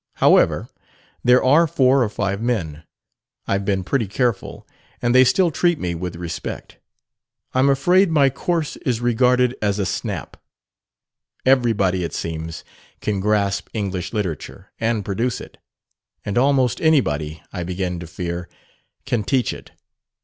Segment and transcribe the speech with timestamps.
[0.15, 0.67] However,
[1.23, 2.81] there are four or five men.
[3.47, 4.67] I've been pretty careful,
[4.99, 6.79] and they still treat me with respect.
[7.53, 10.37] I'm afraid my course is regarded as a 'snap.'
[11.45, 12.63] Everybody, it seems,
[12.99, 15.59] can grasp English literature (and produce it).
[16.25, 18.49] And almost anybody, I begin to fear,
[19.05, 19.69] can teach it.